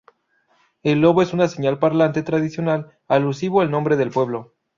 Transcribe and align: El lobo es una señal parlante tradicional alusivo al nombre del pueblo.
El 0.81 0.99
lobo 0.99 1.21
es 1.21 1.31
una 1.31 1.47
señal 1.47 1.77
parlante 1.77 2.23
tradicional 2.23 2.97
alusivo 3.07 3.61
al 3.61 3.69
nombre 3.69 3.97
del 3.97 4.09
pueblo. 4.09 4.55